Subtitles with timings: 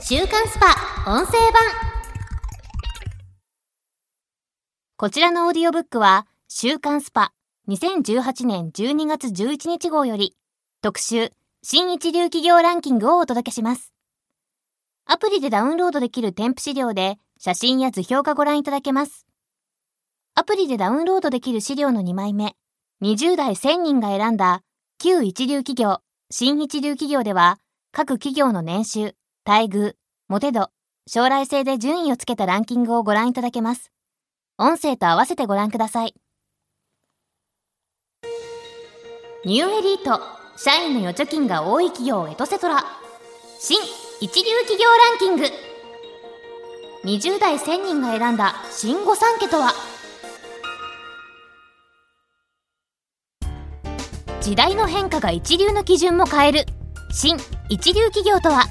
[0.00, 1.52] 週刊スパ音声版。
[4.96, 7.32] こちらのオーディオブックは週刊スパ
[7.68, 10.36] 2018年12月11日号より
[10.82, 11.32] 特集
[11.64, 13.92] 新一流企業ランキングをお届けします。
[15.04, 19.26] アプリでダウンロードできる添付資料で写真や図表がご覧いただけます。
[20.36, 22.54] アプリでダウンロードできる資料の2枚目
[23.02, 24.62] 20代1000人が選んだ
[24.98, 25.98] 旧一流企業
[26.30, 27.58] 新一流企業では
[27.90, 29.17] 各企業の年収
[29.48, 29.94] 待遇、
[30.28, 30.68] モテ度、
[31.06, 33.90] 将来性で順位をつけたランキングをご覧いただけます。
[34.58, 36.12] 音声と合わせてご覧ください。
[39.46, 40.20] ニューエリート、
[40.58, 42.84] 社員の預貯金が多い企業エトセトラ。
[43.58, 43.80] 新
[44.20, 45.44] 一流企業ランキング。
[47.04, 49.72] 20代1000人が選んだ新御三家とは
[54.42, 56.66] 時代の変化が一流の基準も変える
[57.10, 57.38] 新
[57.70, 58.64] 一流企業とは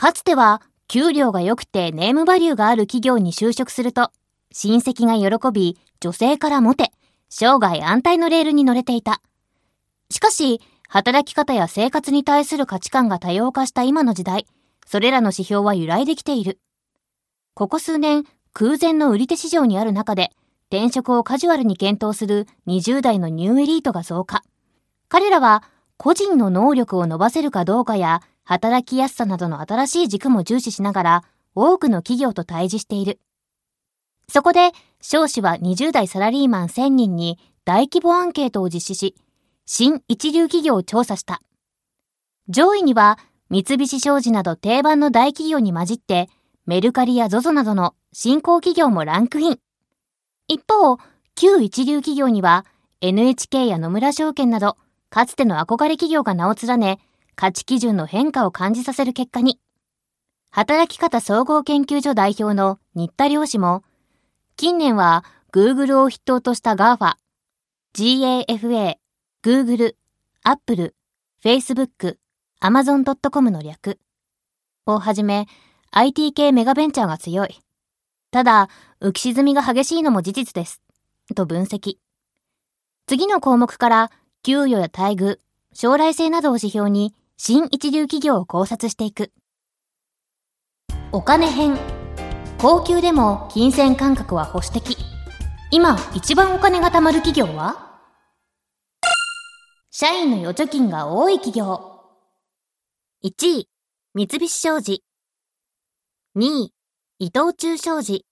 [0.00, 4.10] かつては、給料が良くてネームバリューがある企業に就職すると、
[4.50, 6.90] 親戚が喜び、女性からモテ、
[7.28, 9.20] 生涯安泰のレールに乗れていた。
[10.08, 14.46] しかし、働き方や生活に対する価値観が多様化した今の時代、
[14.86, 16.58] それらの指標は揺らいできている。
[17.52, 20.30] ここ数年、空前の売り手市場にある中で、
[20.70, 24.44] 転職をカジュアルに検討する20代のニューエリートが増加。
[25.10, 25.62] 彼らは、
[25.98, 33.20] 個人の能力を伸ばせるかどうかや、働きやすさなどの新しい軸も重視しながら、多くの企業と対峙している。
[34.28, 39.14] そこで、少子は20代サラリーマン1000人に大規模アンケートを実施し、
[39.66, 41.40] 新一流企業を調査した。
[42.48, 46.28] 上位には、三菱商事など定番の大企業に混じって、
[46.66, 49.60] メルカリや ZOZO などの新興企業もランクイン。
[50.48, 50.98] 一方、
[51.36, 52.66] 旧一流企業には、
[53.00, 54.76] NHK や野村証券など、
[55.08, 56.98] かつての憧れ企業が名を連ね、
[57.40, 59.58] 価値基準の変化を感じさせる結果に、
[60.50, 63.82] 働き方総合研究所代表の新田良氏も、
[64.58, 67.14] 近年は Google を筆頭とした GAFA、
[67.94, 68.96] GAFA、
[69.42, 69.94] Google、
[70.42, 70.94] Apple、
[71.42, 72.18] Facebook、
[72.60, 73.98] Amazon.com の略
[74.84, 75.48] をはじめ
[75.92, 77.58] IT 系メガベンチャーが強い。
[78.32, 78.68] ただ、
[79.00, 80.82] 浮き沈みが激しいのも事実です。
[81.34, 81.94] と分析。
[83.06, 84.10] 次の項目から
[84.42, 85.38] 給与や待遇、
[85.72, 89.32] 将来性などを指標に新一流企業を考察していく。
[91.10, 91.78] お金編。
[92.58, 94.94] 高級でも金銭感覚は保守的。
[95.70, 97.98] 今一番お金が貯まる企業は？
[99.90, 102.02] 社員の預貯金が多い企業。
[103.24, 103.68] 1位、
[104.12, 105.02] 三菱商事。
[106.36, 106.74] 2位、
[107.20, 108.26] 伊藤忠商事。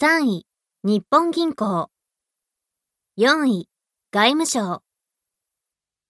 [0.00, 0.46] 3位、
[0.84, 1.90] 日本銀行。
[3.18, 3.68] 4位、
[4.12, 4.84] 外務省。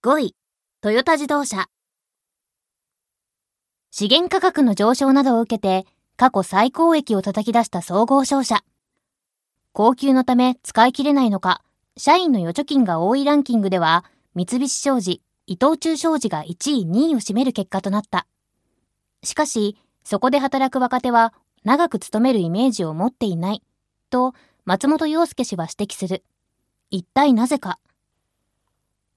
[0.02, 0.36] 5位、
[0.82, 1.66] トヨタ自動車。
[3.90, 5.84] 資源価格の上昇などを受けて、
[6.16, 8.64] 過去最高益を叩き出した総合商社。
[9.74, 11.60] 高級のため使い切れないのか、
[11.98, 18.26] 社員の預貯金が多いランキングでは、三菱商事、伊藤忠商事が1位、2位を占める結果となった。
[19.22, 23.62] しかし、そこで働く若手は長く勤めるイメージを持っていない、
[24.08, 24.32] と
[24.64, 26.24] 松本洋介氏は指摘する。
[26.90, 27.78] 一体なぜか。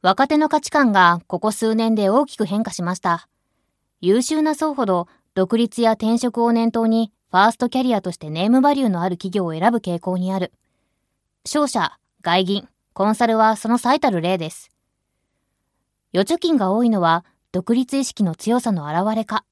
[0.03, 3.29] 若手の価値観がここ数年で大きく変化しました。
[4.01, 10.51] 優秀な層ほど独立や転職を念頭にファーストキャリアとしてネームバリューのある企業を選ぶ傾向にある。
[11.45, 14.71] 商社、外銀、コンサルはその最たる例です。
[16.13, 19.45] 預貯金が多いのは独立意識の強さの表れか。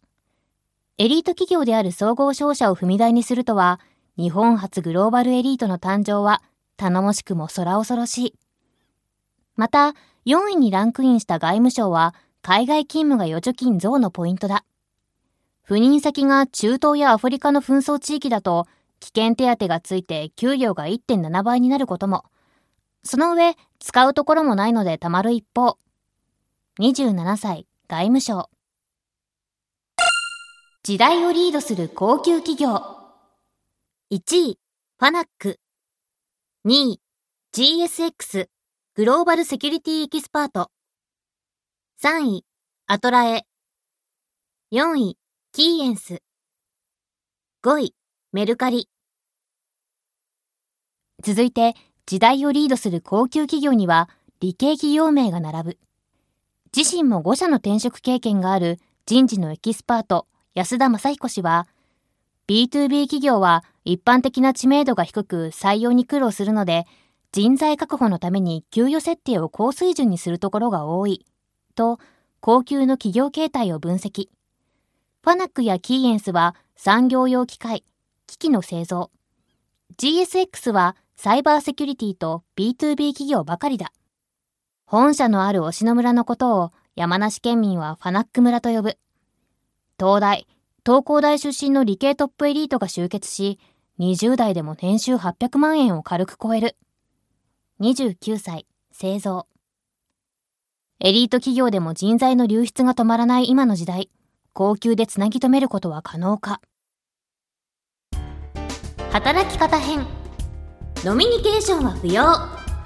[0.98, 3.80] エリート企業である総合商社を踏み台にするとは、
[4.18, 6.42] 日本初グローバルエリートの誕生は
[6.76, 8.34] 頼もしくも空恐ろしい。
[9.56, 9.94] また、
[10.26, 14.64] 4位にランクインした外務省は、海外勤務が預貯金増のポイントだ。
[15.68, 18.68] 赴任先が中東やアフリカの紛争地域だと、
[19.00, 22.26] 危険手当がついて給料が1.7倍になることも。
[23.04, 25.78] その上、使うところもないので貯まる一方。
[26.80, 28.50] 27歳、外務省。
[30.84, 32.76] 時代をリードする高級企業。
[34.12, 34.60] 1位、
[35.00, 35.60] ファナック。
[36.66, 37.00] 2位、
[37.54, 38.51] GSX。
[38.94, 40.70] グローバルセキュリティエキスパート。
[42.04, 42.46] 3位、
[42.88, 43.46] アトラエ。
[44.74, 45.18] 4位、
[45.54, 46.22] キーエンス。
[47.64, 47.96] 5位、
[48.34, 48.90] メルカリ。
[51.24, 51.74] 続いて、
[52.06, 54.10] 時代をリードする高給企業には、
[54.42, 55.78] 理系企業名が並ぶ。
[56.76, 61.66] 自身も5社の転職経験がある人事のエキスパート、安田正彦氏は、
[62.50, 66.88] B2B 企業は一般的な知名度が低く採用に苦労するので、
[67.34, 71.26] 人材確保のために給与設定を高水準にするところが多い。
[71.76, 71.98] と、
[72.42, 74.28] 高級の企業形態を分析。
[75.24, 77.84] ファナックやキーエンスは産業用機械、
[78.28, 79.12] 機器の製造。
[79.98, 83.94] GSX はサイバーセキュリティと B2B 企業ばかりだ。
[84.86, 88.98] 本社のある忍野村のことを山梨県民はファナック村と呼ぶ。
[89.98, 90.48] 東大、
[90.86, 93.58] 東工大出身の理系トップエリートが集結し、
[94.00, 96.76] 20代でも年収800万円を軽く超える。
[97.82, 99.48] 29歳、製造。
[101.00, 104.12] エリート企業でも人材の流出が止まらない今の時代、
[104.54, 106.62] 高級でつなぎ止めることは可能か。
[109.12, 110.06] 働き方編。
[110.98, 112.24] ノミニケーションは不要。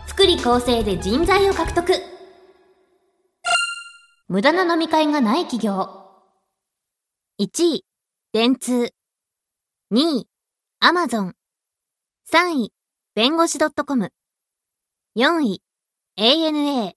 [0.07, 1.91] 福利厚生で人材を獲得。
[4.29, 5.89] 無駄な飲み会がない企業。
[7.37, 7.85] 1位、
[8.31, 8.93] 電通。
[9.91, 10.27] 2位、
[10.79, 11.35] アマゾン。
[12.31, 12.71] 3位、
[13.13, 14.09] 弁護士 .com。
[15.17, 15.61] 4位、
[16.17, 16.93] ANA。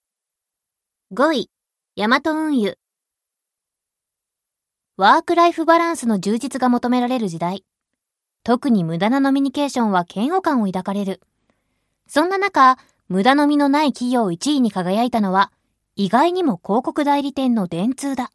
[1.13, 1.51] 5位、
[1.95, 2.77] ヤマト運輸。
[4.97, 7.63] ワークライフバランスの充実が求められる時代。
[8.43, 11.21] 特に無駄なノミニケーションは嫌悪感を抱かれる。
[12.09, 12.77] そんな中、
[13.09, 15.53] 無駄飲みのない企業1位に輝いたのは、
[15.95, 18.33] 意外にも広告代理店の電通だ。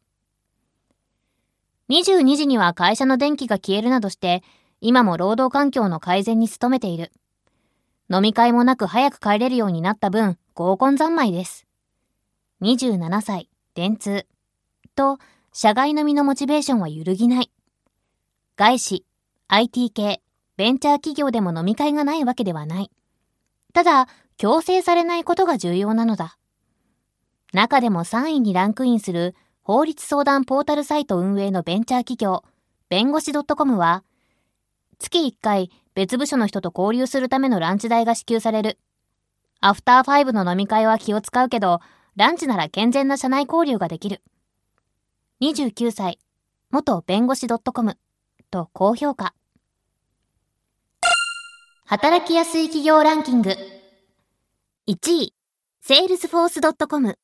[1.90, 4.42] 22時には会社の電気が消えるなどして、
[4.80, 7.12] 今も労働環境の改善に努めている。
[8.10, 11.66] 飲み会もなく早く帰れるようになった分、合コン三昧です。
[12.60, 14.26] 27歳、電通。
[14.94, 15.18] と、
[15.52, 17.50] 社外飲みのモチベーションは揺るぎない。
[18.56, 19.04] 外資、
[19.48, 20.20] IT 系、
[20.56, 22.90] ベンチャー企業でも飲み会がないわけではない。
[23.72, 26.36] ただ、強制されないことが重要なのだ。
[27.52, 32.44] 中でも3位にランクインする法律相談ポータルサイト運営のベンチャー企業、
[32.88, 34.02] 弁護士 .com は、
[35.04, 38.78] 月1回別部署の人と交流するためのランチ代が支給される。
[39.60, 41.80] アフターファイブの飲み会は気を使うけど、
[42.16, 44.22] ランチなら健全な社内交流ができる。
[45.42, 46.18] 29歳、
[46.70, 47.98] も弁護士 .com
[48.50, 49.34] と高評価。
[51.86, 53.50] 働きやすい企業ランキング。
[54.88, 55.34] 1位、
[55.82, 57.18] セールスフォース .com。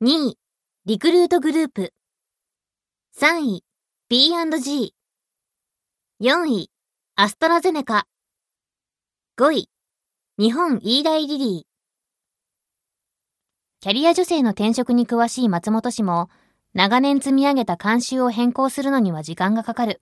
[0.00, 0.38] 2位、
[0.86, 1.92] リクルートグループ。
[3.16, 3.64] 3位、
[4.08, 4.94] P&G。
[6.20, 6.71] 4位、
[7.22, 8.08] アストラゼネカ。
[9.38, 9.68] 5位、
[10.38, 11.62] 日本イーライリリー。
[13.80, 16.30] キャリア女性の転職に詳しい松本氏も、
[16.74, 20.00] 長年積み上げた慣習を変更するのには時間がかかる。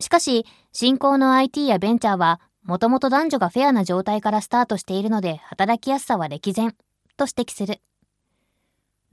[0.00, 6.74] しかし、新興の IT やベンチャーは、もともと男女がフェアな状態からスタートしているので、働きやすさは歴然、
[7.16, 7.80] と指摘する。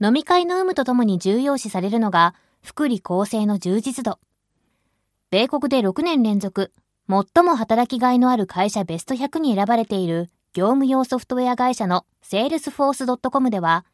[0.00, 2.34] 飲み会の有無とともに重要視されるのが、
[2.64, 4.18] 福利厚生の充実度。
[5.30, 6.72] 米国で6年連続、
[7.08, 13.84] 最も働きがいのある会社ベスト100に選ばれている業務用ソフトウェア会社のセールスフォース .com では、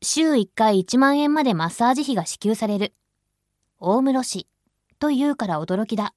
[0.00, 2.92] 週1回1万円までマッサージ費が支給される。
[3.80, 4.46] 大室市
[4.98, 6.14] というから驚きだ。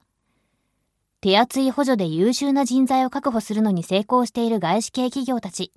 [1.20, 5.72] 手厚い補助で優秀な人材を確保するのに成功している外資系企業たち。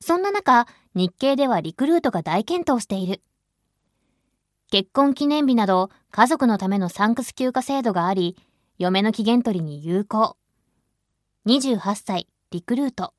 [0.00, 3.20] そんな中、日系ではリクルートが大健闘している。
[4.70, 8.36] 結婚記念日など家族のためのサンクス休暇制度があり、
[8.82, 10.36] 嫁の期限取りに有効。
[11.46, 13.12] 28歳、リクルート。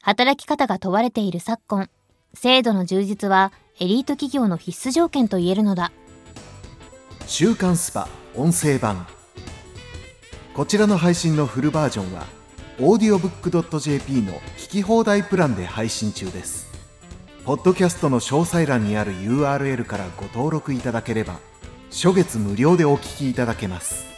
[0.00, 1.90] 働き方が問われている昨今、
[2.32, 5.92] 制度の充実はエリート企業の必須条件と言えるのだ。
[7.26, 9.06] 週刊スパ音声版。
[10.54, 12.24] こちらの配信のフルバージョンは、
[12.78, 16.72] audiobook.jp の聞き放題プランで配信中です。
[17.44, 21.38] ポッドキャストの詳細欄にある URL からご登録いただければ、
[21.90, 24.13] 初月無料でお聞きいただけます。